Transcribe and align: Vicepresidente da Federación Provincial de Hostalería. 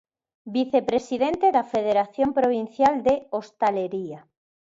Vicepresidente 0.57 1.47
da 1.55 1.63
Federación 1.73 2.29
Provincial 2.39 2.95
de 3.07 3.15
Hostalería. 3.37 4.19